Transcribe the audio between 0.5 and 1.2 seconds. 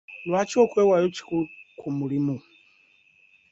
okwewaayo